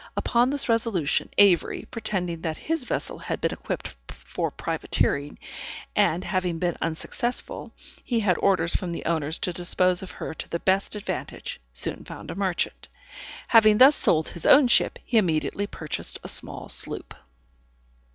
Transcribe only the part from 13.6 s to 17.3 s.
thus sold his own ship, he immediately purchased a small sloop.